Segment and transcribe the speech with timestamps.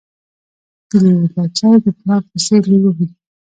[0.89, 3.07] د لېوه بچی د پلار په څېر لېوه وي